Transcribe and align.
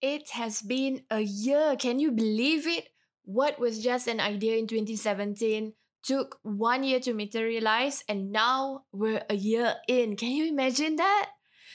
It 0.00 0.30
has 0.30 0.62
been 0.62 1.02
a 1.10 1.20
year. 1.20 1.76
Can 1.76 1.98
you 1.98 2.12
believe 2.12 2.66
it? 2.66 2.88
What 3.24 3.58
was 3.58 3.82
just 3.82 4.06
an 4.06 4.20
idea 4.20 4.56
in 4.56 4.66
2017 4.66 5.74
took 6.02 6.38
one 6.42 6.84
year 6.84 7.00
to 7.00 7.12
materialize, 7.12 8.04
and 8.08 8.30
now 8.32 8.84
we're 8.92 9.24
a 9.28 9.34
year 9.34 9.74
in. 9.88 10.16
Can 10.16 10.30
you 10.30 10.46
imagine 10.48 10.96
that? 10.96 11.30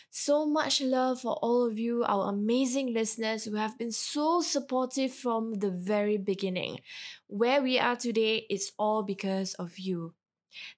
So 0.09 0.45
much 0.45 0.79
love 0.79 1.21
for 1.21 1.33
all 1.41 1.65
of 1.67 1.77
you, 1.77 2.03
our 2.03 2.29
amazing 2.29 2.93
listeners 2.93 3.45
who 3.45 3.55
have 3.55 3.77
been 3.77 3.91
so 3.91 4.41
supportive 4.41 5.13
from 5.13 5.55
the 5.55 5.71
very 5.71 6.17
beginning. 6.17 6.79
Where 7.27 7.61
we 7.61 7.79
are 7.79 7.95
today 7.95 8.45
is 8.49 8.71
all 8.77 9.03
because 9.03 9.53
of 9.55 9.77
you. 9.77 10.13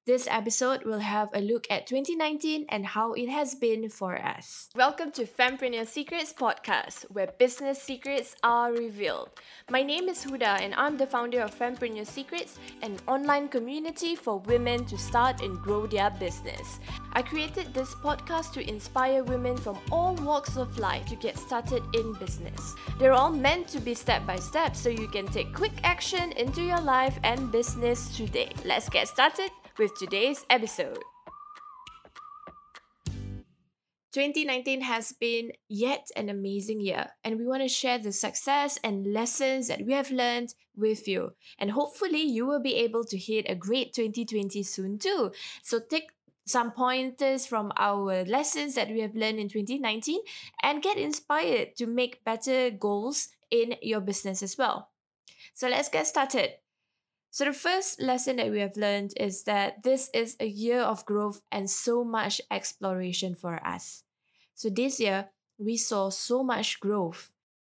This 0.06 0.28
episode 0.30 0.84
will 0.84 1.00
have 1.00 1.30
a 1.34 1.42
look 1.42 1.66
at 1.70 1.88
2019 1.88 2.68
and 2.70 2.86
how 2.86 3.14
it 3.14 3.28
has 3.28 3.56
been 3.56 3.90
for 3.90 4.16
us. 4.16 4.70
Welcome 4.76 5.12
to 5.14 5.26
Fempreneur 5.26 5.88
Secrets 5.88 6.32
podcast, 6.32 7.06
where 7.12 7.34
business 7.40 7.82
secrets 7.82 8.36
are 8.44 8.72
revealed. 8.72 9.32
My 9.72 9.82
name 9.82 10.08
is 10.08 10.24
Huda, 10.24 10.62
and 10.62 10.76
I'm 10.76 10.98
the 10.98 11.08
founder 11.08 11.42
of 11.42 11.58
Fempreneur 11.58 12.06
Secrets, 12.06 12.60
an 12.84 12.98
online 13.08 13.48
community 13.48 14.16
for 14.16 14.40
women 14.42 14.86
to 14.86 14.98
start 14.98 15.42
and 15.42 15.58
grow 15.58 15.88
their 15.88 16.12
business. 16.12 16.80
I 17.14 17.24
created 17.24 17.74
this 17.74 17.96
podcast 17.96 18.54
to 18.54 18.70
inspire 18.70 19.24
women 19.24 19.58
from 19.58 19.80
all 19.92 20.14
walks 20.16 20.56
of 20.56 20.78
life 20.78 21.08
to 21.08 21.16
get 21.16 21.38
started 21.38 21.82
in 21.96 22.14
business. 22.14 22.76
They're 23.00 23.14
all 23.14 23.32
meant 23.32 23.68
to 23.70 23.80
be 23.80 23.96
step 23.96 24.26
by 24.28 24.36
step 24.36 24.76
so 24.76 24.90
you 24.90 25.08
can 25.08 25.26
take 25.26 25.52
quick 25.52 25.74
action 25.84 26.32
into 26.34 26.62
your 26.62 26.82
life 26.82 27.18
and 27.24 27.52
business 27.52 28.16
today. 28.16 28.52
Let's 28.64 28.88
get 28.88 29.08
started 29.08 29.50
with 29.78 29.96
today's 29.96 30.46
episode. 30.50 31.00
2019 34.16 34.80
has 34.80 35.12
been 35.12 35.52
yet 35.68 36.08
an 36.16 36.30
amazing 36.30 36.80
year, 36.80 37.08
and 37.26 37.38
we 37.38 37.46
want 37.46 37.62
to 37.62 37.68
share 37.68 38.00
the 38.00 38.14
success 38.14 38.80
and 38.82 39.12
lessons 39.12 39.68
that 39.68 39.86
we 39.86 39.92
have 39.92 40.10
learned 40.10 40.54
with 40.74 41.06
you. 41.06 41.34
And 41.60 41.72
hopefully, 41.72 42.22
you 42.22 42.46
will 42.46 42.62
be 42.62 42.76
able 42.76 43.04
to 43.04 43.18
hit 43.18 43.46
a 43.50 43.56
great 43.56 43.94
2020 43.94 44.64
soon 44.64 44.98
too. 45.00 45.34
So, 45.64 45.82
take 45.82 46.12
some 46.46 46.72
pointers 46.72 47.46
from 47.46 47.74
our 47.76 48.24
lessons 48.24 48.76
that 48.76 48.88
we 48.88 49.02
have 49.02 49.16
learned 49.16 49.40
in 49.40 49.50
2019 49.50 50.22
and 50.64 50.82
get 50.82 50.98
inspired 50.98 51.76
to 51.76 51.86
make 51.86 52.24
better 52.24 52.70
goals 52.70 53.28
in 53.52 53.76
your 53.82 54.00
business 54.00 54.42
as 54.42 54.58
well. 54.58 54.92
So, 55.54 55.68
let's 55.68 55.90
get 55.90 56.08
started. 56.08 56.52
So, 57.36 57.44
the 57.44 57.52
first 57.52 58.00
lesson 58.00 58.38
that 58.38 58.50
we 58.50 58.62
have 58.62 58.78
learned 58.78 59.12
is 59.20 59.44
that 59.44 59.84
this 59.84 60.10
is 60.14 60.38
a 60.40 60.48
year 60.48 60.80
of 60.80 61.04
growth 61.04 61.42
and 61.52 61.70
so 61.70 62.06
much 62.06 62.40
exploration 62.50 63.36
for 63.36 63.60
us. 63.60 64.04
So, 64.54 64.70
this 64.70 65.02
year, 65.02 65.32
we 65.58 65.76
saw 65.76 66.08
so 66.08 66.46
much 66.48 66.80
growth 66.80 67.34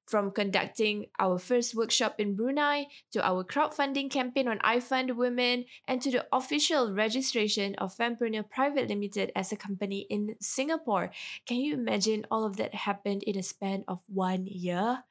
from 0.07 0.31
conducting 0.31 1.07
our 1.19 1.41
first 1.41 1.75
workshop 1.75 2.21
in 2.21 2.37
Brunei 2.37 2.87
to 3.11 3.19
our 3.27 3.43
crowdfunding 3.43 4.13
campaign 4.13 4.47
on 4.47 4.61
iFund 4.61 5.17
Women 5.17 5.65
and 5.89 6.01
to 6.03 6.13
the 6.13 6.25
official 6.31 6.95
registration 6.95 7.75
of 7.83 7.97
Fempreneur 7.97 8.49
Private 8.49 8.87
Limited 8.87 9.33
as 9.35 9.51
a 9.51 9.57
company 9.57 10.07
in 10.09 10.37
Singapore. 10.41 11.11
Can 11.47 11.57
you 11.57 11.75
imagine 11.75 12.29
all 12.31 12.45
of 12.45 12.59
that 12.59 12.87
happened 12.87 13.25
in 13.25 13.37
a 13.37 13.43
span 13.43 13.83
of 13.89 13.99
one 14.07 14.47
year? 14.47 15.03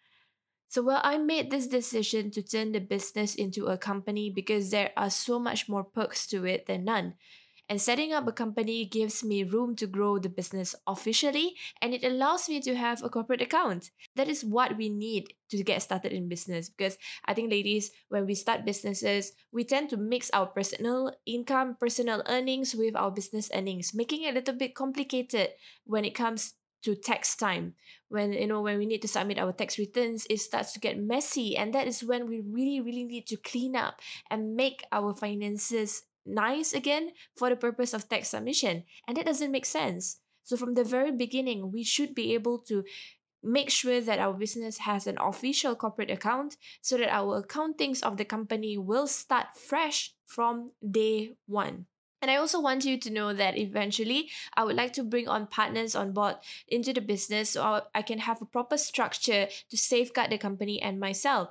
So, 0.69 0.81
well, 0.83 1.01
I 1.03 1.17
made 1.17 1.49
this 1.49 1.67
decision 1.67 2.29
to 2.31 2.41
turn 2.43 2.71
the 2.73 2.79
business 2.79 3.35
into 3.35 3.67
a 3.67 3.77
company 3.77 4.29
because 4.29 4.69
there 4.71 4.91
are 4.97 5.09
so 5.09 5.39
much 5.39 5.69
more 5.69 5.83
perks 5.83 6.27
to 6.27 6.45
it 6.45 6.65
than 6.67 6.83
none. 6.85 7.15
And 7.69 7.81
setting 7.81 8.13
up 8.13 8.27
a 8.27 8.31
company 8.31 8.85
gives 8.85 9.23
me 9.25 9.43
room 9.43 9.75
to 9.75 9.87
grow 9.87 10.19
the 10.19 10.29
business 10.29 10.73
officially 10.87 11.55
and 11.81 11.93
it 11.93 12.03
allows 12.03 12.47
me 12.47 12.61
to 12.61 12.75
have 12.75 13.03
a 13.03 13.09
corporate 13.09 13.41
account. 13.41 13.91
That 14.15 14.29
is 14.29 14.45
what 14.45 14.77
we 14.77 14.87
need 14.87 15.33
to 15.49 15.63
get 15.63 15.81
started 15.81 16.13
in 16.13 16.29
business 16.29 16.69
because 16.69 16.97
I 17.25 17.33
think, 17.33 17.51
ladies, 17.51 17.91
when 18.07 18.25
we 18.25 18.35
start 18.35 18.63
businesses, 18.65 19.33
we 19.51 19.65
tend 19.65 19.89
to 19.89 19.97
mix 19.97 20.31
our 20.31 20.47
personal 20.47 21.11
income, 21.25 21.75
personal 21.77 22.23
earnings 22.27 22.73
with 22.73 22.95
our 22.95 23.11
business 23.11 23.49
earnings, 23.53 23.93
making 23.93 24.23
it 24.23 24.31
a 24.31 24.39
little 24.39 24.55
bit 24.55 24.73
complicated 24.73 25.49
when 25.83 26.05
it 26.05 26.15
comes 26.15 26.53
to 26.87 26.95
tax 26.95 27.35
time. 27.35 27.75
When 28.07 28.31
you 28.31 28.47
know 28.47 28.61
when 28.61 28.79
we 28.79 28.85
need 28.87 29.03
to 29.03 29.11
submit 29.11 29.37
our 29.37 29.51
tax 29.51 29.77
returns 29.77 30.25
it 30.29 30.39
starts 30.39 30.71
to 30.71 30.79
get 30.79 30.97
messy 30.97 31.57
and 31.59 31.75
that 31.75 31.85
is 31.85 31.99
when 31.99 32.31
we 32.31 32.39
really 32.39 32.79
really 32.79 33.03
need 33.03 33.27
to 33.27 33.35
clean 33.35 33.75
up 33.75 33.99
and 34.31 34.55
make 34.55 34.87
our 34.93 35.13
finances 35.13 36.07
nice 36.25 36.71
again 36.71 37.11
for 37.35 37.49
the 37.49 37.59
purpose 37.59 37.93
of 37.93 38.07
tax 38.07 38.29
submission 38.31 38.87
and 39.05 39.17
that 39.17 39.25
doesn't 39.25 39.51
make 39.51 39.65
sense. 39.65 40.23
So 40.47 40.55
from 40.55 40.75
the 40.75 40.87
very 40.87 41.11
beginning 41.11 41.73
we 41.73 41.83
should 41.83 42.15
be 42.15 42.33
able 42.33 42.59
to 42.71 42.85
make 43.43 43.69
sure 43.69 43.99
that 43.99 44.19
our 44.19 44.33
business 44.33 44.87
has 44.87 45.05
an 45.05 45.19
official 45.19 45.75
corporate 45.75 46.09
account 46.09 46.55
so 46.81 46.95
that 46.95 47.11
our 47.11 47.43
accountings 47.43 48.01
of 48.01 48.15
the 48.15 48.25
company 48.25 48.77
will 48.77 49.07
start 49.07 49.47
fresh 49.59 50.15
from 50.25 50.71
day 50.79 51.35
one 51.47 51.87
and 52.21 52.31
I 52.31 52.37
also 52.37 52.59
want 52.59 52.85
you 52.85 52.97
to 52.99 53.09
know 53.09 53.33
that 53.33 53.57
eventually 53.57 54.29
I 54.55 54.63
would 54.63 54.75
like 54.75 54.93
to 54.93 55.03
bring 55.03 55.27
on 55.27 55.47
partners 55.47 55.95
on 55.95 56.13
board 56.13 56.35
into 56.67 56.93
the 56.93 57.01
business 57.01 57.51
so 57.51 57.81
I 57.93 58.01
can 58.01 58.19
have 58.19 58.41
a 58.41 58.45
proper 58.45 58.77
structure 58.77 59.47
to 59.69 59.77
safeguard 59.77 60.31
the 60.31 60.37
company 60.37 60.81
and 60.81 60.99
myself. 60.99 61.49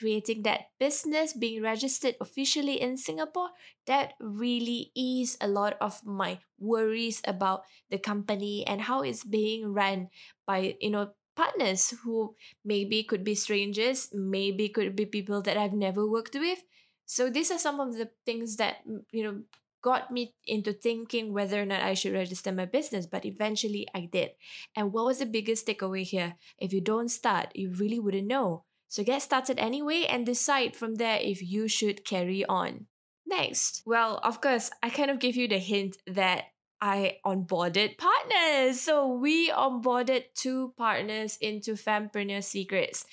Creating 0.00 0.42
that 0.44 0.70
business, 0.78 1.32
being 1.32 1.60
registered 1.60 2.14
officially 2.20 2.80
in 2.80 2.96
Singapore, 2.96 3.50
that 3.86 4.14
really 4.20 4.92
ease 4.94 5.36
a 5.40 5.48
lot 5.48 5.76
of 5.80 6.06
my 6.06 6.38
worries 6.58 7.20
about 7.26 7.62
the 7.90 7.98
company 7.98 8.64
and 8.66 8.82
how 8.82 9.02
it's 9.02 9.24
being 9.24 9.72
run 9.74 10.08
by, 10.46 10.76
you 10.80 10.90
know, 10.90 11.10
partners 11.34 11.94
who 12.04 12.34
maybe 12.64 13.02
could 13.02 13.24
be 13.24 13.34
strangers, 13.34 14.08
maybe 14.12 14.68
could 14.68 14.94
be 14.94 15.06
people 15.06 15.42
that 15.42 15.56
I've 15.56 15.72
never 15.72 16.08
worked 16.08 16.34
with. 16.34 16.62
So 17.06 17.30
these 17.30 17.50
are 17.50 17.58
some 17.58 17.80
of 17.80 17.96
the 17.96 18.10
things 18.26 18.56
that 18.56 18.82
you 19.12 19.22
know 19.22 19.42
got 19.82 20.10
me 20.10 20.34
into 20.46 20.72
thinking 20.72 21.32
whether 21.32 21.62
or 21.62 21.66
not 21.66 21.82
I 21.82 21.94
should 21.94 22.12
register 22.12 22.52
my 22.52 22.64
business, 22.64 23.06
but 23.06 23.24
eventually 23.24 23.86
I 23.94 24.08
did. 24.10 24.30
And 24.76 24.92
what 24.92 25.06
was 25.06 25.18
the 25.18 25.26
biggest 25.26 25.66
takeaway 25.66 26.02
here? 26.02 26.34
If 26.58 26.72
you 26.72 26.80
don't 26.80 27.08
start, 27.08 27.52
you 27.54 27.70
really 27.70 27.98
wouldn't 27.98 28.26
know. 28.26 28.64
So 28.88 29.04
get 29.04 29.22
started 29.22 29.58
anyway 29.58 30.06
and 30.08 30.24
decide 30.24 30.74
from 30.74 30.94
there 30.96 31.18
if 31.20 31.42
you 31.42 31.68
should 31.68 32.04
carry 32.04 32.44
on. 32.46 32.86
Next, 33.26 33.82
well, 33.84 34.20
of 34.24 34.40
course, 34.40 34.70
I 34.82 34.88
kind 34.88 35.10
of 35.10 35.18
gave 35.18 35.36
you 35.36 35.48
the 35.48 35.58
hint 35.58 35.98
that 36.06 36.44
I 36.80 37.18
onboarded 37.26 37.98
partners. 37.98 38.80
So 38.80 39.12
we 39.12 39.50
onboarded 39.50 40.24
two 40.34 40.72
partners 40.78 41.36
into 41.40 41.74
Fempreneur 41.74 42.42
Secrets. 42.42 43.04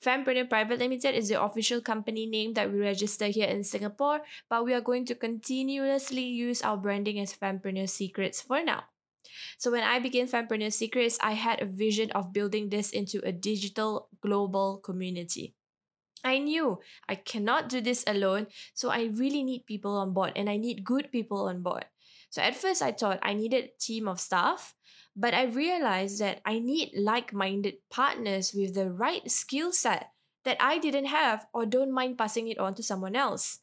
Fempreneur 0.00 0.48
Private 0.48 0.78
Limited 0.78 1.14
is 1.14 1.28
the 1.28 1.42
official 1.42 1.82
company 1.82 2.24
name 2.24 2.54
that 2.54 2.72
we 2.72 2.80
register 2.80 3.26
here 3.26 3.46
in 3.46 3.62
Singapore, 3.62 4.22
but 4.48 4.64
we 4.64 4.72
are 4.72 4.80
going 4.80 5.04
to 5.04 5.14
continuously 5.14 6.24
use 6.24 6.62
our 6.62 6.78
branding 6.78 7.20
as 7.20 7.36
Fempreneur 7.36 7.86
Secrets 7.86 8.40
for 8.40 8.64
now. 8.64 8.84
So 9.58 9.70
when 9.70 9.84
I 9.84 9.98
began 9.98 10.26
Fempreneur 10.26 10.72
Secrets, 10.72 11.18
I 11.20 11.32
had 11.32 11.60
a 11.60 11.66
vision 11.66 12.10
of 12.12 12.32
building 12.32 12.70
this 12.70 12.90
into 12.90 13.20
a 13.26 13.32
digital 13.32 14.08
global 14.22 14.78
community. 14.78 15.54
I 16.24 16.38
knew 16.38 16.80
I 17.06 17.14
cannot 17.14 17.68
do 17.68 17.80
this 17.80 18.02
alone, 18.06 18.46
so 18.72 18.88
I 18.88 19.12
really 19.12 19.42
need 19.42 19.66
people 19.66 19.96
on 19.96 20.14
board 20.14 20.32
and 20.34 20.48
I 20.48 20.56
need 20.56 20.84
good 20.84 21.12
people 21.12 21.48
on 21.48 21.60
board. 21.60 21.84
So 22.30 22.40
at 22.40 22.56
first 22.56 22.80
I 22.80 22.92
thought 22.92 23.18
I 23.22 23.34
needed 23.34 23.64
a 23.64 23.78
team 23.78 24.08
of 24.08 24.20
staff, 24.20 24.74
but 25.14 25.34
I 25.34 25.44
realized 25.44 26.20
that 26.20 26.40
I 26.46 26.58
need 26.58 26.92
like 26.96 27.32
minded 27.32 27.74
partners 27.90 28.54
with 28.54 28.74
the 28.74 28.90
right 28.90 29.28
skill 29.30 29.72
set 29.72 30.10
that 30.44 30.56
I 30.60 30.78
didn't 30.78 31.06
have 31.06 31.46
or 31.52 31.66
don't 31.66 31.92
mind 31.92 32.16
passing 32.16 32.48
it 32.48 32.58
on 32.58 32.74
to 32.74 32.82
someone 32.82 33.16
else. 33.16 33.58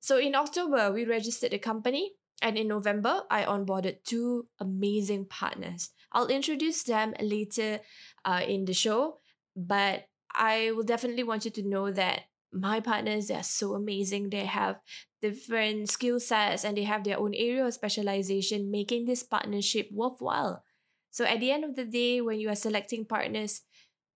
So 0.00 0.18
in 0.18 0.36
October, 0.36 0.92
we 0.92 1.04
registered 1.04 1.50
the 1.50 1.58
company, 1.58 2.12
and 2.42 2.56
in 2.56 2.68
November, 2.68 3.22
I 3.30 3.42
onboarded 3.42 4.04
two 4.04 4.46
amazing 4.60 5.24
partners. 5.24 5.90
I'll 6.12 6.28
introduce 6.28 6.84
them 6.84 7.14
later 7.18 7.80
uh, 8.24 8.42
in 8.46 8.66
the 8.66 8.74
show, 8.74 9.18
but 9.56 10.06
I 10.32 10.70
will 10.76 10.84
definitely 10.84 11.24
want 11.24 11.46
you 11.46 11.50
to 11.52 11.62
know 11.66 11.90
that 11.90 12.28
my 12.56 12.80
partners 12.80 13.28
they 13.28 13.34
are 13.34 13.42
so 13.42 13.74
amazing. 13.74 14.30
They 14.30 14.46
have 14.46 14.80
different 15.22 15.90
skill 15.90 16.20
sets 16.20 16.64
and 16.64 16.76
they 16.76 16.84
have 16.84 17.04
their 17.04 17.18
own 17.18 17.34
area 17.34 17.64
of 17.64 17.74
specialization, 17.74 18.70
making 18.70 19.06
this 19.06 19.22
partnership 19.22 19.88
worthwhile. 19.92 20.64
So 21.10 21.24
at 21.24 21.40
the 21.40 21.50
end 21.50 21.64
of 21.64 21.76
the 21.76 21.84
day, 21.84 22.20
when 22.20 22.40
you 22.40 22.48
are 22.50 22.56
selecting 22.56 23.04
partners, 23.04 23.62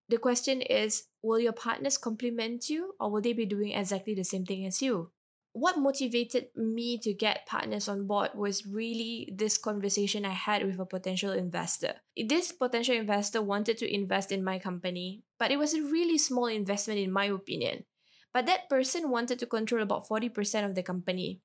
the 0.09 0.19
question 0.19 0.61
is 0.61 1.05
will 1.23 1.39
your 1.39 1.53
partners 1.53 1.97
complement 1.97 2.69
you 2.69 2.95
or 2.99 3.11
will 3.11 3.21
they 3.21 3.33
be 3.33 3.47
doing 3.47 3.73
exactly 3.73 4.15
the 4.15 4.25
same 4.25 4.45
thing 4.45 4.67
as 4.67 4.83
you? 4.83 5.11
What 5.53 5.79
motivated 5.79 6.49
me 6.55 6.99
to 6.99 7.13
get 7.13 7.47
partners 7.47 7.89
on 7.89 8.07
board 8.07 8.31
was 8.35 8.67
really 8.67 9.33
this 9.35 9.59
conversation 9.59 10.25
I 10.25 10.31
had 10.31 10.65
with 10.65 10.79
a 10.79 10.87
potential 10.87 11.33
investor. 11.33 11.95
This 12.17 12.53
potential 12.53 12.95
investor 12.95 13.43
wanted 13.43 13.79
to 13.79 13.93
invest 13.93 14.31
in 14.31 14.45
my 14.45 14.61
company, 14.61 15.25
but 15.41 15.51
it 15.51 15.59
was 15.59 15.75
a 15.75 15.83
really 15.83 16.19
small 16.19 16.47
investment, 16.47 17.01
in 17.01 17.11
my 17.11 17.27
opinion. 17.27 17.85
But 18.33 18.47
that 18.47 18.69
person 18.69 19.11
wanted 19.11 19.39
to 19.41 19.47
control 19.47 19.83
about 19.83 20.09
40% 20.09 20.65
of 20.65 20.75
the 20.75 20.83
company. 20.83 21.41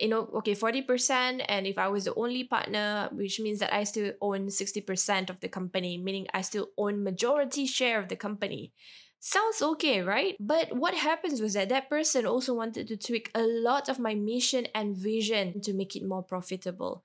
you 0.00 0.08
know, 0.08 0.28
okay, 0.34 0.54
40%. 0.54 1.44
And 1.48 1.66
if 1.66 1.78
I 1.78 1.88
was 1.88 2.04
the 2.04 2.14
only 2.14 2.44
partner, 2.44 3.08
which 3.12 3.38
means 3.40 3.60
that 3.60 3.72
I 3.72 3.84
still 3.84 4.12
own 4.20 4.50
60% 4.50 5.30
of 5.30 5.40
the 5.40 5.48
company, 5.48 5.98
meaning 5.98 6.26
I 6.34 6.42
still 6.42 6.68
own 6.76 7.04
majority 7.04 7.66
share 7.66 8.00
of 8.00 8.08
the 8.08 8.16
company. 8.16 8.72
Sounds 9.20 9.62
okay, 9.62 10.02
right? 10.02 10.36
But 10.40 10.76
what 10.76 10.94
happens 10.94 11.40
was 11.40 11.54
that 11.54 11.70
that 11.70 11.88
person 11.88 12.26
also 12.26 12.54
wanted 12.54 12.88
to 12.88 12.96
tweak 12.96 13.30
a 13.34 13.42
lot 13.42 13.88
of 13.88 13.98
my 13.98 14.14
mission 14.14 14.66
and 14.74 14.96
vision 14.96 15.60
to 15.62 15.72
make 15.72 15.96
it 15.96 16.04
more 16.04 16.22
profitable 16.22 17.04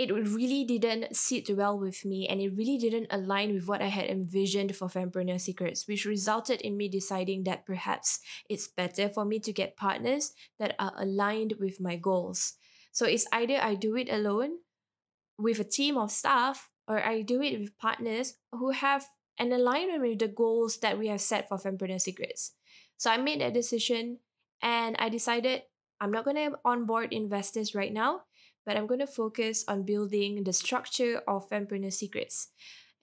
it 0.00 0.10
really 0.10 0.64
didn't 0.64 1.14
sit 1.14 1.54
well 1.54 1.78
with 1.78 2.06
me 2.06 2.26
and 2.26 2.40
it 2.40 2.56
really 2.56 2.78
didn't 2.78 3.08
align 3.10 3.52
with 3.52 3.68
what 3.68 3.82
I 3.82 3.88
had 3.88 4.08
envisioned 4.08 4.74
for 4.74 4.88
Fempreneur 4.88 5.38
Secrets, 5.38 5.86
which 5.86 6.06
resulted 6.06 6.62
in 6.62 6.78
me 6.78 6.88
deciding 6.88 7.44
that 7.44 7.66
perhaps 7.66 8.18
it's 8.48 8.66
better 8.66 9.10
for 9.10 9.26
me 9.26 9.38
to 9.40 9.52
get 9.52 9.76
partners 9.76 10.32
that 10.58 10.74
are 10.78 10.94
aligned 10.96 11.56
with 11.60 11.82
my 11.82 11.96
goals. 11.96 12.54
So 12.92 13.04
it's 13.04 13.26
either 13.30 13.58
I 13.60 13.74
do 13.74 13.94
it 13.94 14.08
alone 14.10 14.60
with 15.36 15.60
a 15.60 15.64
team 15.64 15.98
of 15.98 16.10
staff 16.10 16.70
or 16.88 17.04
I 17.04 17.20
do 17.20 17.42
it 17.42 17.60
with 17.60 17.76
partners 17.76 18.38
who 18.52 18.70
have 18.70 19.06
an 19.38 19.52
alignment 19.52 20.00
with 20.00 20.20
the 20.20 20.28
goals 20.28 20.78
that 20.78 20.98
we 20.98 21.08
have 21.08 21.20
set 21.20 21.46
for 21.46 21.58
Fempreneur 21.58 22.00
Secrets. 22.00 22.52
So 22.96 23.10
I 23.10 23.18
made 23.18 23.42
that 23.42 23.52
decision 23.52 24.20
and 24.62 24.96
I 24.98 25.10
decided 25.10 25.64
I'm 26.00 26.10
not 26.10 26.24
going 26.24 26.36
to 26.36 26.58
onboard 26.64 27.12
investors 27.12 27.74
right 27.74 27.92
now 27.92 28.22
but 28.64 28.76
I'm 28.76 28.86
going 28.86 29.00
to 29.00 29.06
focus 29.06 29.64
on 29.68 29.84
building 29.84 30.44
the 30.44 30.52
structure 30.52 31.22
of 31.26 31.48
Fempreneur 31.48 31.92
Secrets. 31.92 32.48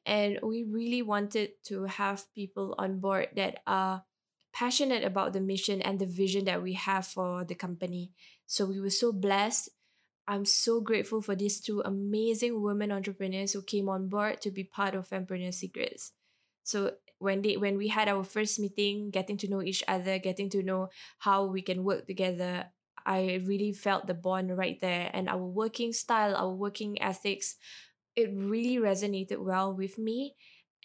And 0.05 0.39
we 0.41 0.63
really 0.63 1.01
wanted 1.01 1.51
to 1.65 1.83
have 1.83 2.31
people 2.33 2.75
on 2.77 2.99
board 2.99 3.29
that 3.35 3.59
are 3.67 4.03
passionate 4.53 5.03
about 5.03 5.33
the 5.33 5.41
mission 5.41 5.81
and 5.81 5.99
the 5.99 6.05
vision 6.05 6.45
that 6.45 6.63
we 6.63 6.73
have 6.73 7.05
for 7.05 7.43
the 7.43 7.55
company. 7.55 8.11
So 8.45 8.65
we 8.65 8.79
were 8.79 8.89
so 8.89 9.11
blessed. 9.11 9.69
I'm 10.27 10.45
so 10.45 10.81
grateful 10.81 11.21
for 11.21 11.35
these 11.35 11.59
two 11.59 11.81
amazing 11.85 12.61
women 12.61 12.91
entrepreneurs 12.91 13.53
who 13.53 13.61
came 13.61 13.87
on 13.87 14.09
board 14.09 14.41
to 14.41 14.51
be 14.51 14.63
part 14.63 14.95
of 14.95 15.09
Fempreneur 15.09 15.53
Secrets. 15.53 16.13
So 16.63 16.93
when 17.19 17.41
they 17.41 17.57
when 17.57 17.77
we 17.77 17.87
had 17.87 18.07
our 18.07 18.23
first 18.23 18.59
meeting, 18.59 19.09
getting 19.09 19.37
to 19.37 19.47
know 19.47 19.61
each 19.61 19.83
other, 19.87 20.19
getting 20.19 20.49
to 20.51 20.63
know 20.63 20.89
how 21.19 21.45
we 21.45 21.61
can 21.61 21.83
work 21.83 22.07
together, 22.07 22.67
I 23.07 23.41
really 23.45 23.73
felt 23.73 24.07
the 24.07 24.13
bond 24.13 24.57
right 24.57 24.79
there. 24.81 25.09
And 25.13 25.29
our 25.29 25.43
working 25.45 25.93
style, 25.93 26.35
our 26.35 26.51
working 26.51 27.01
ethics, 27.01 27.55
it 28.15 28.29
really 28.33 28.77
resonated 28.77 29.39
well 29.39 29.73
with 29.73 29.97
me. 29.97 30.35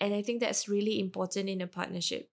And 0.01 0.15
I 0.15 0.23
think 0.23 0.41
that's 0.41 0.69
really 0.69 1.01
important 1.01 1.49
in 1.49 1.61
a 1.61 1.67
partnership. 1.67 2.31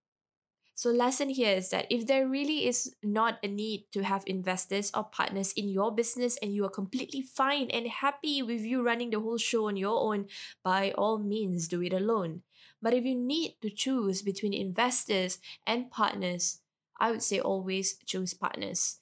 So, 0.75 0.91
lesson 0.91 1.29
here 1.29 1.55
is 1.57 1.69
that 1.71 1.87
if 1.89 2.07
there 2.07 2.27
really 2.27 2.65
is 2.65 2.95
not 3.03 3.37
a 3.43 3.47
need 3.47 3.87
to 3.91 4.03
have 4.03 4.23
investors 4.25 4.91
or 4.95 5.03
partners 5.03 5.51
in 5.53 5.67
your 5.67 5.93
business 5.93 6.37
and 6.41 6.53
you 6.55 6.63
are 6.65 6.69
completely 6.69 7.21
fine 7.21 7.69
and 7.69 7.85
happy 7.87 8.41
with 8.41 8.61
you 8.61 8.81
running 8.81 9.09
the 9.09 9.19
whole 9.19 9.37
show 9.37 9.67
on 9.67 9.75
your 9.75 9.99
own, 9.99 10.27
by 10.63 10.91
all 10.91 11.19
means 11.19 11.67
do 11.67 11.81
it 11.83 11.91
alone. 11.93 12.43
But 12.81 12.93
if 12.93 13.03
you 13.03 13.15
need 13.15 13.57
to 13.61 13.69
choose 13.69 14.21
between 14.21 14.53
investors 14.53 15.39
and 15.67 15.91
partners, 15.91 16.61
I 16.97 17.11
would 17.11 17.23
say 17.23 17.41
always 17.41 17.97
choose 18.05 18.33
partners. 18.33 18.98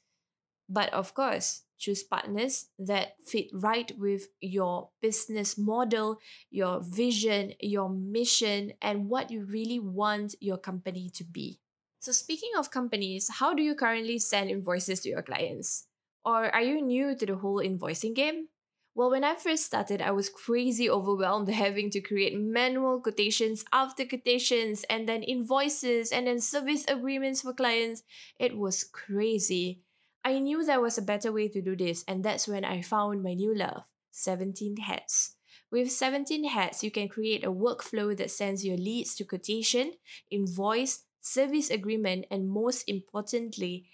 But 0.69 0.93
of 0.93 1.13
course, 1.13 1.63
choose 1.77 2.03
partners 2.03 2.67
that 2.79 3.15
fit 3.23 3.47
right 3.53 3.91
with 3.97 4.27
your 4.41 4.89
business 5.01 5.57
model, 5.57 6.19
your 6.49 6.81
vision, 6.81 7.53
your 7.59 7.89
mission, 7.89 8.73
and 8.81 9.09
what 9.09 9.31
you 9.31 9.45
really 9.45 9.79
want 9.79 10.35
your 10.39 10.57
company 10.57 11.09
to 11.15 11.23
be. 11.23 11.59
So, 11.99 12.11
speaking 12.11 12.51
of 12.57 12.71
companies, 12.71 13.29
how 13.39 13.53
do 13.53 13.63
you 13.63 13.75
currently 13.75 14.19
send 14.19 14.49
invoices 14.49 15.01
to 15.01 15.09
your 15.09 15.21
clients? 15.21 15.87
Or 16.23 16.53
are 16.53 16.61
you 16.61 16.81
new 16.81 17.15
to 17.15 17.25
the 17.25 17.37
whole 17.37 17.59
invoicing 17.59 18.13
game? 18.13 18.49
Well, 18.93 19.11
when 19.11 19.23
I 19.23 19.35
first 19.35 19.63
started, 19.63 20.01
I 20.01 20.11
was 20.11 20.27
crazy 20.27 20.89
overwhelmed 20.89 21.49
having 21.53 21.89
to 21.91 22.01
create 22.01 22.37
manual 22.37 22.99
quotations 22.99 23.63
after 23.71 24.05
quotations 24.05 24.83
and 24.89 25.07
then 25.07 25.21
invoices 25.21 26.11
and 26.11 26.27
then 26.27 26.41
service 26.41 26.83
agreements 26.87 27.41
for 27.41 27.53
clients. 27.53 28.03
It 28.39 28.57
was 28.57 28.83
crazy. 28.83 29.81
I 30.27 30.39
knew 30.39 30.65
there 30.65 30.81
was 30.81 30.97
a 30.97 31.01
better 31.01 31.31
way 31.31 31.47
to 31.47 31.61
do 31.61 31.73
this, 31.73 32.03
and 32.05 32.21
that's 32.21 32.49
when 32.49 32.65
I 32.65 32.81
found 32.81 33.23
my 33.23 33.33
new 33.33 33.55
love 33.55 33.83
17 34.11 34.75
Hats. 34.75 35.37
With 35.71 35.89
17 35.89 36.49
Hats, 36.49 36.83
you 36.83 36.91
can 36.91 37.07
create 37.07 37.45
a 37.45 37.49
workflow 37.49 38.15
that 38.17 38.29
sends 38.29 38.65
your 38.65 38.75
leads 38.75 39.15
to 39.15 39.23
quotation, 39.23 39.93
invoice, 40.29 41.05
service 41.21 41.69
agreement, 41.69 42.25
and 42.29 42.49
most 42.49 42.83
importantly, 42.89 43.85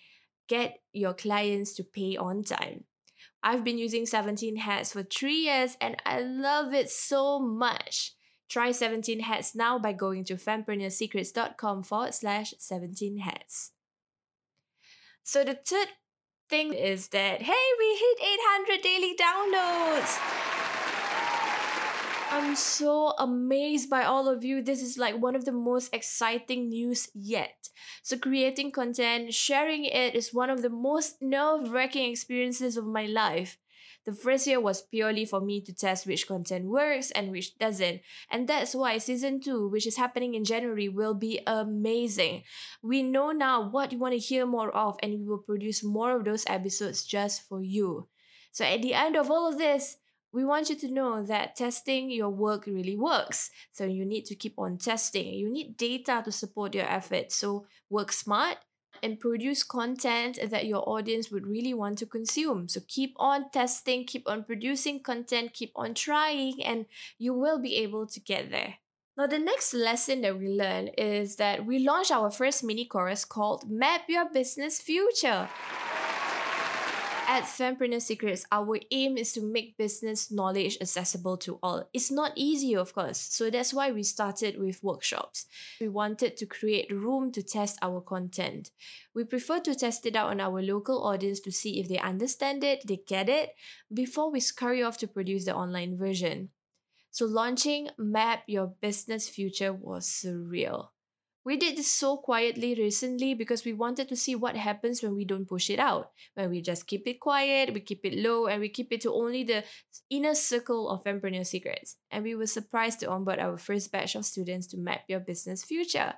get 0.48 0.80
your 0.92 1.14
clients 1.14 1.72
to 1.76 1.84
pay 1.84 2.18
on 2.18 2.44
time. 2.44 2.86
I've 3.44 3.64
been 3.64 3.78
using 3.78 4.08
17 4.08 4.56
Hats 4.56 4.94
for 4.94 5.04
three 5.04 5.42
years 5.46 5.78
and 5.80 5.98
I 6.04 6.22
love 6.22 6.74
it 6.74 6.90
so 6.90 7.38
much. 7.38 8.16
Try 8.50 8.72
17 8.72 9.20
Hats 9.20 9.54
now 9.54 9.78
by 9.78 9.94
going 9.94 10.24
to 10.26 10.36
fempreneurSecrets.com 10.36 11.84
forward 11.84 12.16
slash 12.16 12.56
17 12.58 13.20
Hats. 13.20 13.74
So, 15.24 15.44
the 15.44 15.54
third 15.54 15.88
thing 16.54 16.72
is 16.72 17.08
that, 17.08 17.42
hey, 17.42 17.66
we 17.80 17.90
hit 18.04 18.18
800 18.22 18.82
daily 18.84 19.14
downloads. 19.18 20.20
I'm 22.30 22.56
so 22.56 23.16
amazed 23.18 23.90
by 23.90 24.04
all 24.04 24.30
of 24.30 24.44
you. 24.44 24.62
This 24.62 24.84
is 24.84 24.96
like 24.96 25.20
one 25.20 25.36
of 25.36 25.46
the 25.46 25.52
most 25.52 25.90
exciting 25.92 26.70
news 26.70 27.10
yet. 27.16 27.70
So, 28.04 28.20
creating 28.20 28.72
content, 28.72 29.34
sharing 29.34 29.86
it 29.86 30.14
is 30.14 30.32
one 30.32 30.52
of 30.52 30.62
the 30.62 30.70
most 30.70 31.24
nerve 31.24 31.72
wracking 31.72 32.12
experiences 32.12 32.78
of 32.78 32.86
my 32.86 33.08
life. 33.08 33.58
The 34.06 34.14
first 34.14 34.46
year 34.48 34.60
was 34.60 34.82
purely 34.82 35.26
for 35.26 35.40
me 35.40 35.62
to 35.62 35.74
test 35.74 36.06
which 36.06 36.28
content 36.28 36.66
works 36.66 37.12
and 37.12 37.32
which 37.32 37.58
doesn't. 37.58 38.02
And 38.30 38.48
that's 38.48 38.76
why 38.76 38.98
season 38.98 39.40
two, 39.40 39.70
which 39.70 39.88
is 39.88 39.96
happening 39.98 40.36
in 40.36 40.44
January, 40.44 40.90
will 40.90 41.14
be 41.14 41.40
amazing. 41.48 42.44
We 42.82 43.02
know 43.02 43.32
now 43.32 43.70
what 43.70 43.92
you 43.92 44.00
want 44.00 44.14
to 44.14 44.20
hear 44.20 44.46
more 44.46 44.72
of, 44.72 44.98
and 45.02 45.20
we 45.20 45.26
will 45.26 45.38
produce 45.38 45.84
more 45.84 46.18
of 46.18 46.26
those 46.26 46.44
episodes 46.48 47.06
just 47.06 47.48
for 47.48 47.62
you. 47.62 48.08
So 48.52 48.66
at 48.66 48.82
the 48.82 48.94
end 48.94 49.16
of 49.16 49.32
all 49.32 49.48
of 49.48 49.58
this, 49.58 49.98
we 50.34 50.44
want 50.44 50.70
you 50.70 50.76
to 50.76 50.92
know 50.92 51.24
that 51.24 51.56
testing 51.56 52.10
your 52.10 52.30
work 52.30 52.66
really 52.66 52.98
works. 52.98 53.52
So 53.72 53.86
you 53.86 54.04
need 54.04 54.26
to 54.26 54.36
keep 54.36 54.56
on 54.58 54.80
testing. 54.80 55.32
You 55.34 55.50
need 55.50 55.78
data 55.78 56.24
to 56.26 56.32
support 56.32 56.74
your 56.74 56.90
efforts. 56.90 57.36
So 57.36 57.68
work 57.90 58.12
smart, 58.12 58.58
and 59.04 59.20
produce 59.20 59.64
content 59.64 60.40
that 60.50 60.66
your 60.66 60.88
audience 60.88 61.30
would 61.30 61.46
really 61.46 61.74
want 61.74 61.98
to 62.00 62.06
consume. 62.06 62.68
So 62.70 62.82
keep 62.88 63.14
on 63.18 63.52
testing, 63.52 64.06
keep 64.06 64.28
on 64.28 64.44
producing 64.44 65.04
content, 65.04 65.54
keep 65.54 65.72
on 65.76 65.94
trying, 65.94 66.64
and 66.64 66.86
you 67.20 67.34
will 67.34 67.60
be 67.60 67.76
able 67.78 68.08
to 68.08 68.20
get 68.20 68.50
there. 68.50 68.76
Now, 69.16 69.28
the 69.28 69.38
next 69.38 69.76
lesson 69.76 70.22
that 70.22 70.40
we 70.40 70.48
learned 70.48 70.92
is 70.98 71.36
that 71.36 71.68
we 71.68 71.78
launched 71.78 72.12
our 72.12 72.32
first 72.32 72.64
mini 72.64 72.86
course 72.86 73.26
called 73.26 73.70
Map 73.70 74.02
Your 74.10 74.26
Business 74.26 74.82
Future. 74.82 75.50
At 77.26 77.46
Fempreneur 77.46 78.02
Secrets, 78.02 78.46
our 78.52 78.78
aim 78.92 79.18
is 79.18 79.32
to 79.34 79.42
make 79.42 79.78
business 79.78 80.32
knowledge 80.32 80.78
accessible 80.82 81.38
to 81.38 81.58
all. 81.64 81.90
It's 81.94 82.12
not 82.12 82.34
easy, 82.36 82.76
of 82.76 82.94
course, 82.94 83.18
so 83.18 83.50
that's 83.50 83.74
why 83.74 83.92
we 83.92 84.04
started 84.04 84.60
with 84.60 84.84
workshops. 84.84 85.46
We 85.80 85.88
wanted 85.88 86.38
to 86.38 86.46
create 86.46 86.92
room 86.92 87.32
to 87.32 87.42
test 87.42 87.80
our 87.82 88.02
content. 88.02 88.72
We 89.16 89.24
prefer 89.24 89.60
to 89.62 89.74
test 89.74 90.06
it 90.06 90.16
out 90.16 90.30
on 90.30 90.42
our 90.42 90.62
local 90.62 91.04
audience 91.04 91.40
to 91.42 91.52
see 91.52 91.80
if 91.80 91.88
they 91.88 91.98
understand 91.98 92.64
it, 92.64 92.86
they 92.86 93.00
get 93.08 93.30
it, 93.30 93.56
before 93.92 94.32
we 94.32 94.40
scurry 94.40 94.84
off 94.84 94.98
to 95.00 95.08
produce 95.08 95.46
the 95.46 95.56
online 95.56 95.98
version. 95.98 96.50
So, 97.10 97.26
launching 97.26 97.90
Map 97.98 98.44
Your 98.48 98.74
Business 98.82 99.30
Future 99.30 99.74
was 99.74 100.08
surreal. 100.08 100.93
We 101.46 101.58
did 101.58 101.76
this 101.78 101.92
so 101.92 102.16
quietly 102.16 102.74
recently 102.74 103.34
because 103.34 103.66
we 103.66 103.74
wanted 103.74 104.08
to 104.08 104.16
see 104.16 104.34
what 104.34 104.56
happens 104.56 105.04
when 105.04 105.14
we 105.14 105.26
don't 105.26 105.48
push 105.48 105.70
it 105.70 105.80
out. 105.80 106.12
When 106.36 106.50
we 106.50 106.62
just 106.62 106.88
keep 106.88 107.06
it 107.06 107.20
quiet, 107.20 107.74
we 107.74 107.82
keep 107.82 108.06
it 108.06 108.18
low, 108.18 108.48
and 108.48 108.62
we 108.62 108.70
keep 108.70 108.94
it 108.94 109.02
to 109.02 109.12
only 109.12 109.44
the 109.44 109.66
inner 110.10 110.36
circle 110.36 110.90
of 110.90 111.04
Fempreneur 111.04 111.46
Secrets. 111.46 111.98
And 112.10 112.24
we 112.24 112.36
were 112.36 112.48
surprised 112.48 113.02
to 113.02 113.10
onboard 113.10 113.40
our 113.40 113.58
first 113.58 113.92
batch 113.92 114.16
of 114.16 114.26
students 114.26 114.68
to 114.68 114.78
map 114.78 115.02
your 115.10 115.20
business 115.20 115.66
future. 115.66 116.14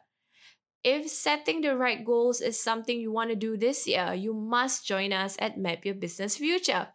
If 0.84 1.10
setting 1.10 1.62
the 1.62 1.76
right 1.76 2.06
goals 2.06 2.40
is 2.40 2.62
something 2.62 3.00
you 3.00 3.12
want 3.12 3.32
to 3.32 3.36
do 3.36 3.58
this 3.58 3.88
year, 3.88 4.14
you 4.14 4.36
must 4.36 4.86
join 4.86 5.12
us 5.12 5.36
at 5.40 5.58
Map 5.58 5.84
Your 5.84 5.96
Business 5.96 6.38
Future. 6.38 6.90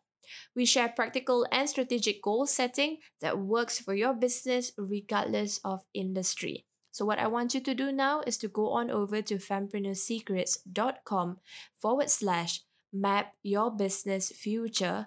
We 0.54 0.64
share 0.64 0.88
practical 0.94 1.44
and 1.50 1.68
strategic 1.68 2.22
goal 2.22 2.46
setting 2.46 2.98
that 3.20 3.40
works 3.40 3.80
for 3.80 3.94
your 3.94 4.14
business 4.14 4.70
regardless 4.78 5.58
of 5.64 5.80
industry. 5.92 6.66
So 6.90 7.04
what 7.04 7.18
I 7.18 7.26
want 7.26 7.54
you 7.54 7.60
to 7.60 7.74
do 7.74 7.92
now 7.92 8.22
is 8.26 8.38
to 8.38 8.48
go 8.48 8.70
on 8.70 8.90
over 8.90 9.22
to 9.22 9.36
fempreneursecrets.com 9.36 11.38
forward 11.76 12.10
slash 12.10 12.60
map 12.92 13.34
your 13.42 13.70
business 13.70 14.32
future 14.34 15.06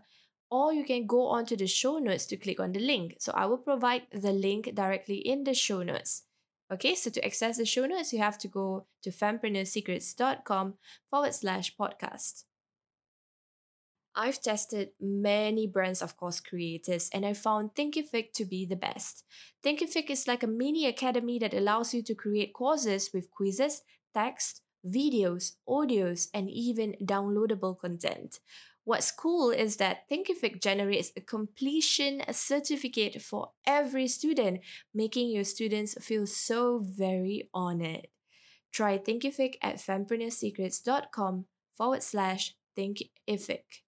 or 0.53 0.71
you 0.71 0.83
can 0.83 1.07
go 1.07 1.29
on 1.29 1.47
to 1.47 1.57
the 1.57 1.65
show 1.65 1.97
notes 1.97 2.27
to 2.27 2.37
click 2.37 2.59
on 2.59 2.73
the 2.73 2.79
link. 2.79 3.15
So 3.19 3.33
I 3.35 3.47
will 3.47 3.57
provide 3.57 4.03
the 4.11 4.31
link 4.31 4.75
directly 4.75 5.17
in 5.17 5.45
the 5.45 5.55
show 5.55 5.81
notes. 5.81 6.25
Okay, 6.71 6.93
so 6.93 7.09
to 7.09 7.25
access 7.25 7.57
the 7.57 7.65
show 7.65 7.87
notes, 7.87 8.13
you 8.13 8.19
have 8.19 8.37
to 8.37 8.47
go 8.47 8.85
to 9.01 9.09
fempreneursecrets.com 9.09 10.75
forward 11.09 11.33
slash 11.33 11.75
podcast. 11.75 12.43
I've 14.15 14.41
tested 14.41 14.89
many 14.99 15.67
brands 15.67 16.01
of 16.01 16.17
course 16.17 16.39
creators 16.39 17.09
and 17.13 17.25
I 17.25 17.33
found 17.33 17.73
Thinkific 17.73 18.33
to 18.33 18.45
be 18.45 18.65
the 18.65 18.75
best. 18.75 19.23
Thinkific 19.65 20.09
is 20.09 20.27
like 20.27 20.43
a 20.43 20.47
mini 20.47 20.85
academy 20.85 21.39
that 21.39 21.53
allows 21.53 21.93
you 21.93 22.03
to 22.03 22.15
create 22.15 22.53
courses 22.53 23.09
with 23.13 23.31
quizzes, 23.31 23.81
text, 24.13 24.61
videos, 24.85 25.53
audios, 25.67 26.27
and 26.33 26.49
even 26.49 26.95
downloadable 27.03 27.79
content. 27.79 28.39
What's 28.85 29.11
cool 29.11 29.49
is 29.49 29.77
that 29.77 30.09
Thinkific 30.09 30.61
generates 30.61 31.11
a 31.15 31.21
completion 31.21 32.21
certificate 32.31 33.21
for 33.21 33.51
every 33.65 34.07
student, 34.09 34.59
making 34.93 35.29
your 35.29 35.45
students 35.45 35.95
feel 36.01 36.27
so 36.27 36.79
very 36.83 37.49
honored. 37.53 38.07
Try 38.73 38.97
Thinkific 38.97 39.55
at 39.61 39.77
fempreneursecrets.com 39.77 41.45
forward 41.77 42.03
slash 42.03 42.55
Thinkific. 42.77 43.83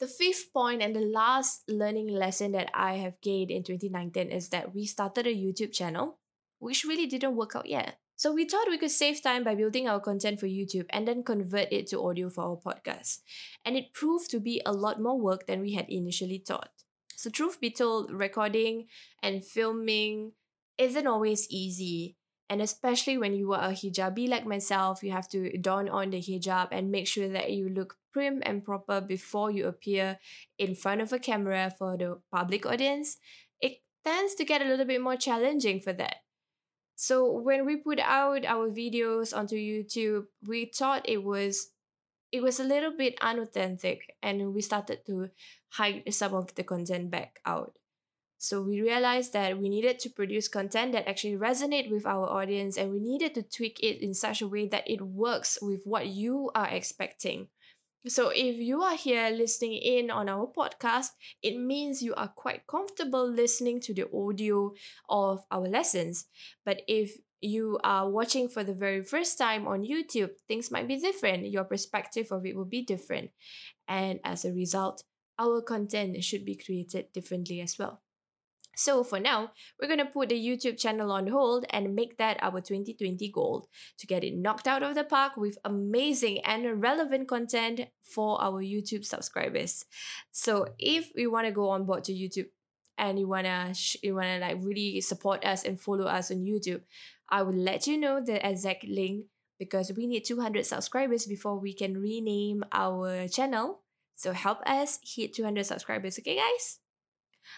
The 0.00 0.06
fifth 0.06 0.52
point 0.52 0.80
and 0.80 0.94
the 0.94 1.00
last 1.00 1.64
learning 1.68 2.08
lesson 2.08 2.52
that 2.52 2.70
I 2.72 2.94
have 2.94 3.20
gained 3.20 3.50
in 3.50 3.64
2019 3.64 4.30
is 4.30 4.48
that 4.50 4.72
we 4.72 4.86
started 4.86 5.26
a 5.26 5.34
YouTube 5.34 5.72
channel, 5.72 6.18
which 6.60 6.84
really 6.84 7.06
didn't 7.06 7.34
work 7.34 7.56
out 7.56 7.68
yet. 7.68 7.98
So 8.14 8.32
we 8.32 8.44
thought 8.44 8.68
we 8.68 8.78
could 8.78 8.90
save 8.90 9.22
time 9.22 9.42
by 9.42 9.54
building 9.56 9.88
our 9.88 10.00
content 10.00 10.38
for 10.38 10.46
YouTube 10.46 10.86
and 10.90 11.06
then 11.06 11.22
convert 11.22 11.72
it 11.72 11.88
to 11.88 12.02
audio 12.02 12.30
for 12.30 12.42
our 12.44 12.56
podcast. 12.56 13.22
And 13.64 13.76
it 13.76 13.92
proved 13.92 14.30
to 14.30 14.40
be 14.40 14.62
a 14.64 14.72
lot 14.72 15.00
more 15.00 15.18
work 15.18 15.46
than 15.46 15.60
we 15.60 15.74
had 15.74 15.86
initially 15.88 16.42
thought. 16.46 16.70
So 17.16 17.30
truth 17.30 17.60
be 17.60 17.70
told, 17.70 18.12
recording 18.12 18.86
and 19.20 19.44
filming 19.44 20.32
isn't 20.78 21.06
always 21.06 21.48
easy. 21.50 22.17
And 22.50 22.62
especially 22.62 23.18
when 23.18 23.34
you 23.34 23.52
are 23.52 23.70
a 23.70 23.72
hijabi 23.72 24.28
like 24.28 24.46
myself, 24.46 25.02
you 25.02 25.12
have 25.12 25.28
to 25.30 25.56
don 25.58 25.88
on 25.88 26.10
the 26.10 26.20
hijab 26.20 26.68
and 26.72 26.90
make 26.90 27.06
sure 27.06 27.28
that 27.28 27.52
you 27.52 27.68
look 27.68 27.96
prim 28.12 28.42
and 28.44 28.64
proper 28.64 29.00
before 29.00 29.50
you 29.50 29.66
appear 29.66 30.18
in 30.58 30.74
front 30.74 31.00
of 31.00 31.12
a 31.12 31.18
camera 31.18 31.72
for 31.76 31.96
the 31.96 32.20
public 32.32 32.64
audience. 32.64 33.18
It 33.60 33.82
tends 34.04 34.34
to 34.36 34.44
get 34.44 34.62
a 34.62 34.64
little 34.64 34.86
bit 34.86 35.02
more 35.02 35.16
challenging 35.16 35.80
for 35.80 35.92
that. 35.92 36.16
So 36.96 37.30
when 37.30 37.64
we 37.64 37.76
put 37.76 38.00
out 38.00 38.44
our 38.44 38.70
videos 38.70 39.36
onto 39.36 39.54
YouTube, 39.54 40.26
we 40.44 40.66
thought 40.66 41.08
it 41.08 41.22
was 41.22 41.70
it 42.32 42.42
was 42.42 42.60
a 42.60 42.64
little 42.64 42.92
bit 42.92 43.16
unauthentic 43.22 44.16
and 44.22 44.52
we 44.52 44.60
started 44.60 45.06
to 45.06 45.30
hide 45.70 46.02
some 46.12 46.34
of 46.34 46.54
the 46.56 46.64
content 46.64 47.10
back 47.10 47.40
out. 47.46 47.77
So 48.38 48.62
we 48.62 48.80
realized 48.80 49.32
that 49.32 49.58
we 49.58 49.68
needed 49.68 49.98
to 50.00 50.10
produce 50.10 50.46
content 50.46 50.92
that 50.92 51.08
actually 51.08 51.36
resonate 51.36 51.90
with 51.90 52.06
our 52.06 52.28
audience 52.30 52.76
and 52.76 52.92
we 52.92 53.00
needed 53.00 53.34
to 53.34 53.42
tweak 53.42 53.80
it 53.82 54.00
in 54.00 54.14
such 54.14 54.40
a 54.40 54.48
way 54.48 54.68
that 54.68 54.88
it 54.88 55.02
works 55.02 55.58
with 55.60 55.82
what 55.84 56.06
you 56.06 56.50
are 56.54 56.68
expecting. 56.68 57.48
So 58.06 58.30
if 58.30 58.56
you 58.56 58.80
are 58.82 58.96
here 58.96 59.28
listening 59.30 59.72
in 59.72 60.10
on 60.10 60.28
our 60.28 60.46
podcast, 60.46 61.08
it 61.42 61.58
means 61.58 62.00
you 62.00 62.14
are 62.14 62.28
quite 62.28 62.66
comfortable 62.68 63.28
listening 63.28 63.80
to 63.80 63.92
the 63.92 64.06
audio 64.14 64.72
of 65.08 65.44
our 65.50 65.66
lessons. 65.66 66.26
But 66.64 66.82
if 66.86 67.18
you 67.40 67.80
are 67.82 68.08
watching 68.08 68.48
for 68.48 68.62
the 68.62 68.72
very 68.72 69.02
first 69.02 69.36
time 69.36 69.66
on 69.66 69.82
YouTube, 69.82 70.30
things 70.46 70.70
might 70.70 70.86
be 70.86 70.96
different. 70.96 71.50
Your 71.50 71.64
perspective 71.64 72.28
of 72.30 72.46
it 72.46 72.56
will 72.56 72.64
be 72.64 72.82
different. 72.82 73.30
And 73.88 74.20
as 74.22 74.44
a 74.44 74.52
result, 74.52 75.02
our 75.40 75.60
content 75.60 76.22
should 76.22 76.44
be 76.44 76.54
created 76.54 77.12
differently 77.12 77.60
as 77.60 77.76
well. 77.78 78.00
So 78.78 79.02
for 79.02 79.18
now, 79.18 79.50
we're 79.80 79.88
going 79.88 79.98
to 79.98 80.04
put 80.04 80.28
the 80.28 80.38
YouTube 80.38 80.78
channel 80.78 81.10
on 81.10 81.26
hold 81.26 81.66
and 81.70 81.96
make 81.96 82.16
that 82.18 82.38
our 82.40 82.60
2020 82.60 83.28
goal 83.32 83.68
to 83.98 84.06
get 84.06 84.22
it 84.22 84.36
knocked 84.36 84.68
out 84.68 84.84
of 84.84 84.94
the 84.94 85.02
park 85.02 85.36
with 85.36 85.58
amazing 85.64 86.38
and 86.44 86.80
relevant 86.80 87.26
content 87.26 87.80
for 88.04 88.40
our 88.40 88.62
YouTube 88.62 89.04
subscribers. 89.04 89.84
So 90.30 90.68
if 90.78 91.10
you 91.16 91.28
want 91.28 91.46
to 91.46 91.52
go 91.52 91.70
on 91.70 91.86
board 91.86 92.04
to 92.04 92.12
YouTube 92.12 92.50
and 92.96 93.18
you 93.18 93.26
want 93.26 93.46
to 93.46 93.74
sh- 93.74 93.96
you 94.00 94.14
want 94.14 94.28
to 94.28 94.38
like 94.38 94.58
really 94.60 95.00
support 95.00 95.44
us 95.44 95.64
and 95.64 95.80
follow 95.80 96.04
us 96.04 96.30
on 96.30 96.46
YouTube, 96.46 96.82
I 97.28 97.42
will 97.42 97.58
let 97.58 97.88
you 97.88 97.98
know 97.98 98.20
the 98.24 98.38
exact 98.48 98.84
link 98.84 99.24
because 99.58 99.90
we 99.90 100.06
need 100.06 100.24
200 100.24 100.64
subscribers 100.64 101.26
before 101.26 101.58
we 101.58 101.72
can 101.74 102.00
rename 102.00 102.62
our 102.70 103.26
channel. 103.26 103.80
So 104.14 104.30
help 104.30 104.62
us 104.66 105.00
hit 105.02 105.34
200 105.34 105.66
subscribers, 105.66 106.16
okay 106.20 106.36
guys? 106.36 106.78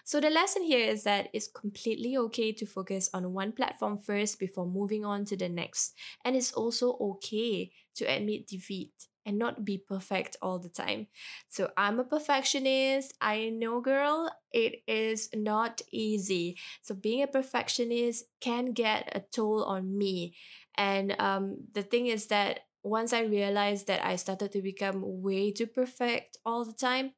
So 0.05 0.21
the 0.21 0.31
lesson 0.31 0.63
here 0.63 0.85
is 0.87 1.05
that 1.05 1.29
it's 1.33 1.49
completely 1.49 2.17
okay 2.17 2.53
to 2.53 2.67
focus 2.67 3.09
on 3.13 3.33
one 3.33 3.53
platform 3.53 3.99
first 3.99 4.39
before 4.39 4.67
moving 4.67 5.05
on 5.05 5.25
to 5.27 5.37
the 5.37 5.49
next. 5.49 5.95
And 6.25 6.37
it's 6.37 6.53
also 6.53 6.97
okay 7.01 7.73
to 7.97 8.05
admit 8.05 8.47
defeat 8.47 8.93
and 9.27 9.39
not 9.39 9.65
be 9.65 9.77
perfect 9.79 10.37
all 10.41 10.59
the 10.59 10.69
time. 10.69 11.07
So 11.49 11.71
I'm 11.77 12.01
a 12.01 12.05
perfectionist. 12.05 13.15
I 13.21 13.51
know, 13.51 13.81
girl, 13.81 14.31
it 14.53 14.83
is 14.87 15.29
not 15.35 15.83
easy. 15.93 16.57
So 16.83 16.95
being 16.95 17.23
a 17.23 17.27
perfectionist 17.27 18.25
can 18.41 18.73
get 18.73 19.11
a 19.15 19.21
toll 19.21 19.65
on 19.65 19.97
me. 19.97 20.35
And 20.77 21.15
um, 21.21 21.57
the 21.73 21.83
thing 21.83 22.07
is 22.07 22.27
that 22.29 22.61
once 22.83 23.13
I 23.13 23.23
realized 23.23 23.87
that 23.89 24.05
I 24.05 24.17
started 24.17 24.53
to 24.53 24.63
become 24.63 25.03
way 25.05 25.53
too 25.53 25.67
perfect 25.67 26.39
all 26.47 26.65
the 26.65 26.73
time, 26.73 27.13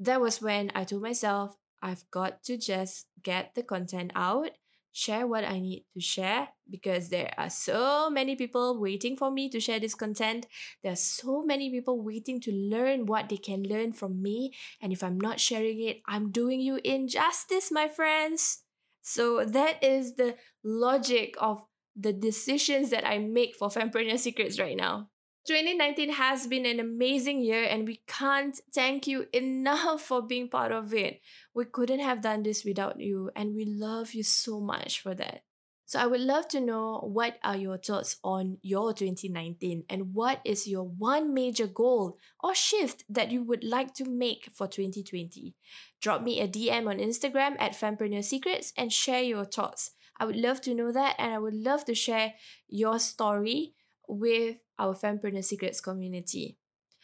that 0.00 0.20
was 0.20 0.40
when 0.42 0.70
I 0.74 0.84
told 0.84 1.02
myself 1.02 1.56
I've 1.82 2.04
got 2.10 2.42
to 2.44 2.56
just 2.56 3.06
get 3.22 3.54
the 3.54 3.62
content 3.62 4.12
out, 4.14 4.50
share 4.92 5.26
what 5.26 5.44
I 5.44 5.58
need 5.58 5.84
to 5.94 6.00
share 6.00 6.48
because 6.70 7.08
there 7.08 7.32
are 7.36 7.50
so 7.50 8.08
many 8.10 8.36
people 8.36 8.80
waiting 8.80 9.16
for 9.16 9.30
me 9.30 9.48
to 9.48 9.58
share 9.58 9.80
this 9.80 9.94
content. 9.94 10.46
There 10.82 10.92
are 10.92 10.96
so 10.96 11.42
many 11.42 11.70
people 11.70 12.02
waiting 12.02 12.40
to 12.42 12.52
learn 12.52 13.06
what 13.06 13.28
they 13.28 13.38
can 13.38 13.62
learn 13.64 13.92
from 13.92 14.22
me. 14.22 14.52
And 14.80 14.92
if 14.92 15.02
I'm 15.02 15.18
not 15.18 15.40
sharing 15.40 15.80
it, 15.80 16.02
I'm 16.06 16.30
doing 16.30 16.60
you 16.60 16.78
injustice, 16.84 17.72
my 17.72 17.88
friends. 17.88 18.62
So 19.02 19.44
that 19.44 19.82
is 19.82 20.14
the 20.14 20.36
logic 20.62 21.34
of 21.40 21.64
the 21.96 22.12
decisions 22.12 22.90
that 22.90 23.06
I 23.06 23.18
make 23.18 23.56
for 23.56 23.68
Fempreneur 23.68 24.18
Secrets 24.18 24.58
right 24.58 24.76
now. 24.76 25.08
2019 25.44 26.12
has 26.12 26.46
been 26.46 26.64
an 26.66 26.78
amazing 26.78 27.42
year 27.42 27.64
and 27.64 27.86
we 27.86 28.00
can't 28.06 28.60
thank 28.72 29.08
you 29.08 29.26
enough 29.32 30.02
for 30.02 30.22
being 30.22 30.48
part 30.48 30.70
of 30.70 30.94
it. 30.94 31.20
We 31.52 31.64
couldn't 31.64 31.98
have 31.98 32.22
done 32.22 32.44
this 32.44 32.64
without 32.64 33.00
you 33.00 33.30
and 33.34 33.54
we 33.54 33.64
love 33.64 34.14
you 34.14 34.22
so 34.22 34.60
much 34.60 35.00
for 35.00 35.14
that. 35.16 35.42
So 35.84 35.98
I 35.98 36.06
would 36.06 36.20
love 36.20 36.46
to 36.48 36.60
know 36.60 37.00
what 37.00 37.38
are 37.42 37.56
your 37.56 37.76
thoughts 37.76 38.16
on 38.22 38.58
your 38.62 38.94
2019 38.94 39.84
and 39.90 40.14
what 40.14 40.40
is 40.44 40.68
your 40.68 40.84
one 40.84 41.34
major 41.34 41.66
goal 41.66 42.16
or 42.40 42.54
shift 42.54 43.04
that 43.10 43.32
you 43.32 43.42
would 43.42 43.64
like 43.64 43.94
to 43.94 44.04
make 44.04 44.48
for 44.52 44.68
2020. 44.68 45.54
Drop 46.00 46.22
me 46.22 46.40
a 46.40 46.46
DM 46.46 46.88
on 46.88 46.98
Instagram 46.98 47.56
at 47.58 47.72
Fempreneur 47.72 48.24
Secrets 48.24 48.72
and 48.78 48.92
share 48.92 49.22
your 49.22 49.44
thoughts. 49.44 49.90
I 50.20 50.24
would 50.24 50.36
love 50.36 50.60
to 50.62 50.74
know 50.74 50.92
that 50.92 51.16
and 51.18 51.34
I 51.34 51.38
would 51.38 51.52
love 51.52 51.84
to 51.86 51.94
share 51.94 52.34
your 52.68 53.00
story 53.00 53.74
with 54.12 54.58
our 54.78 54.94
Fempreneur 54.94 55.42
Secrets 55.42 55.80
community. 55.80 56.56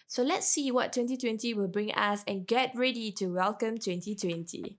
So 0.06 0.22
let's 0.22 0.46
see 0.46 0.70
what 0.70 0.92
2020 0.92 1.54
will 1.54 1.68
bring 1.68 1.92
us 1.92 2.22
and 2.26 2.46
get 2.46 2.72
ready 2.74 3.12
to 3.12 3.26
welcome 3.26 3.78
2020. 3.78 4.78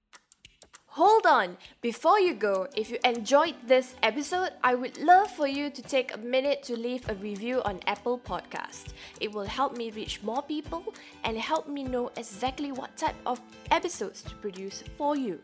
Hold 0.93 1.25
on! 1.27 1.57
Before 1.81 2.19
you 2.19 2.33
go, 2.33 2.67
if 2.75 2.89
you 2.89 2.97
enjoyed 3.05 3.55
this 3.65 3.95
episode, 4.01 4.49
I 4.63 4.73
would 4.73 4.97
love 4.97 5.29
for 5.29 5.47
you 5.47 5.69
to 5.69 5.81
take 5.83 6.13
a 6.13 6.17
minute 6.17 6.63
to 6.63 6.75
leave 6.75 7.07
a 7.09 7.13
review 7.15 7.61
on 7.63 7.79
Apple 7.85 8.17
Podcast. 8.17 8.93
It 9.21 9.31
will 9.31 9.45
help 9.45 9.77
me 9.77 9.91
reach 9.91 10.21
more 10.23 10.41
people 10.41 10.93
and 11.23 11.37
help 11.37 11.67
me 11.67 11.83
know 11.83 12.11
exactly 12.17 12.71
what 12.71 12.97
type 12.97 13.15
of 13.25 13.39
episodes 13.69 14.23
to 14.23 14.35
produce 14.35 14.83
for 14.97 15.15
you. 15.15 15.39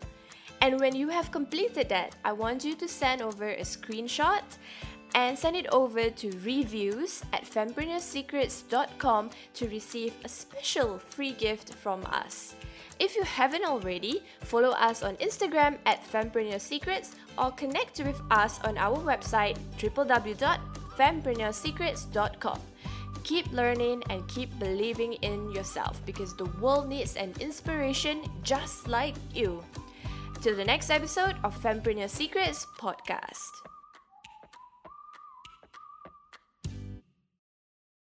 And 0.61 0.79
when 0.79 0.95
you 0.95 1.09
have 1.09 1.31
completed 1.31 1.89
that, 1.89 2.15
I 2.25 2.31
want 2.31 2.65
you 2.65 2.75
to 2.75 2.87
send 2.87 3.21
over 3.21 3.49
a 3.49 3.61
screenshot 3.61 4.41
and 5.15 5.39
send 5.39 5.55
it 5.55 5.65
over 5.71 6.09
to 6.09 6.29
reviews 6.43 7.23
at 7.31 7.45
fempreneursecrets.com 7.45 9.29
to 9.53 9.69
receive 9.69 10.13
a 10.25 10.29
special 10.29 10.99
free 10.99 11.31
gift 11.31 11.73
from 11.75 12.03
us. 12.07 12.53
If 12.99 13.15
you 13.15 13.23
haven't 13.23 13.63
already, 13.65 14.21
follow 14.41 14.71
us 14.71 15.01
on 15.03 15.15
Instagram 15.17 15.77
at 15.85 16.03
fempreneursecrets 16.11 17.11
or 17.37 17.51
connect 17.51 17.99
with 17.99 18.19
us 18.29 18.59
on 18.63 18.77
our 18.77 18.97
website 18.97 19.57
www.fempreneursecrets.com. 19.79 22.59
Keep 23.23 23.51
learning 23.51 24.03
and 24.09 24.27
keep 24.27 24.59
believing 24.59 25.13
in 25.13 25.51
yourself 25.51 26.05
because 26.05 26.35
the 26.35 26.45
world 26.61 26.87
needs 26.87 27.15
an 27.15 27.33
inspiration 27.39 28.21
just 28.43 28.87
like 28.87 29.15
you. 29.33 29.63
Till 30.41 30.55
the 30.55 30.63
next 30.63 30.91
episode 30.91 31.35
of 31.43 31.59
Fempreneur 31.59 32.07
Secrets 32.09 32.67
podcast. 32.77 33.74